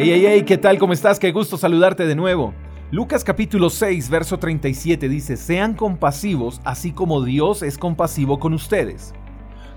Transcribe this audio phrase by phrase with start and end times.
[0.00, 0.78] Hey, hey, hey, ¿qué tal?
[0.78, 1.18] ¿Cómo estás?
[1.18, 2.54] Qué gusto saludarte de nuevo.
[2.92, 9.12] Lucas capítulo 6, verso 37 dice, sean compasivos así como Dios es compasivo con ustedes.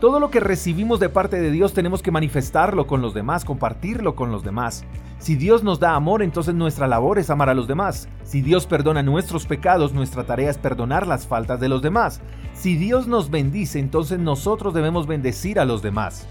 [0.00, 4.16] Todo lo que recibimos de parte de Dios tenemos que manifestarlo con los demás, compartirlo
[4.16, 4.86] con los demás.
[5.18, 8.08] Si Dios nos da amor, entonces nuestra labor es amar a los demás.
[8.24, 12.22] Si Dios perdona nuestros pecados, nuestra tarea es perdonar las faltas de los demás.
[12.54, 16.26] Si Dios nos bendice, entonces nosotros debemos bendecir a los demás.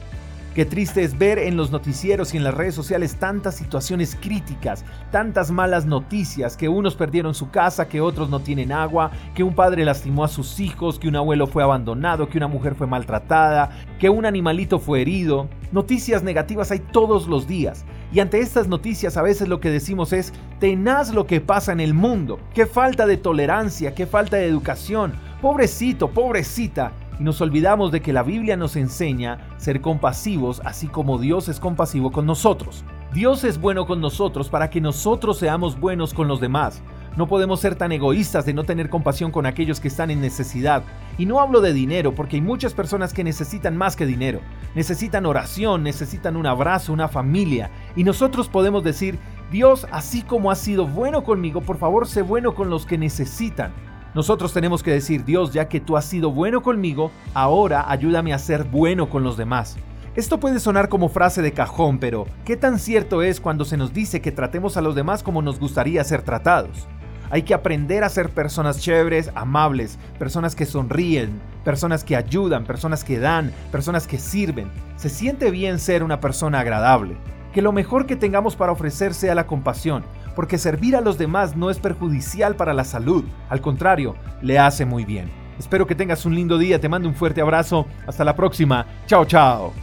[0.56, 4.86] Qué triste es ver en los noticieros y en las redes sociales tantas situaciones críticas,
[5.12, 9.54] tantas malas noticias, que unos perdieron su casa, que otros no tienen agua, que un
[9.54, 13.70] padre lastimó a sus hijos, que un abuelo fue abandonado, que una mujer fue maltratada,
[14.00, 15.50] que un animalito fue herido.
[15.74, 17.84] Noticias negativas hay todos los días.
[18.14, 20.32] Y ante estas noticias a veces lo que decimos es,
[20.62, 25.16] tenaz lo que pasa en el mundo, qué falta de tolerancia, qué falta de educación,
[25.42, 31.18] pobrecito, pobrecita y nos olvidamos de que la Biblia nos enseña ser compasivos así como
[31.18, 32.84] Dios es compasivo con nosotros.
[33.14, 36.82] Dios es bueno con nosotros para que nosotros seamos buenos con los demás.
[37.16, 40.84] No podemos ser tan egoístas de no tener compasión con aquellos que están en necesidad.
[41.18, 44.42] Y no hablo de dinero, porque hay muchas personas que necesitan más que dinero.
[44.76, 47.72] Necesitan oración, necesitan un abrazo, una familia.
[47.96, 49.18] Y nosotros podemos decir,
[49.50, 53.72] Dios, así como has sido bueno conmigo, por favor sé bueno con los que necesitan.
[54.16, 58.40] Nosotros tenemos que decir, Dios, ya que tú has sido bueno conmigo, ahora ayúdame a
[58.40, 59.76] ser bueno con los demás.
[60.16, 63.94] Esto puede sonar como frase de cajón, pero ¿qué tan cierto es cuando se nos
[63.94, 66.88] dice que tratemos a los demás como nos gustaría ser tratados?
[67.30, 73.04] Hay que aprender a ser personas chéveres, amables, personas que sonríen, personas que ayudan, personas
[73.04, 74.72] que dan, personas que sirven.
[74.96, 77.18] Se siente bien ser una persona agradable.
[77.54, 80.06] Que lo mejor que tengamos para ofrecer sea la compasión,
[80.36, 84.86] porque servir a los demás no es perjudicial para la salud, al contrario, le hace
[84.86, 85.32] muy bien.
[85.58, 89.26] Espero que tengas un lindo día, te mando un fuerte abrazo, hasta la próxima, chao
[89.26, 89.74] chao.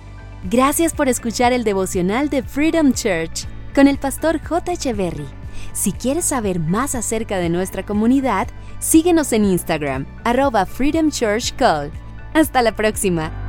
[0.51, 4.73] Gracias por escuchar el devocional de Freedom Church con el pastor J.
[4.73, 5.27] Echeverry.
[5.73, 11.91] Si quieres saber más acerca de nuestra comunidad, síguenos en Instagram, arroba Freedom Church Call.
[12.35, 13.42] Hasta la próxima.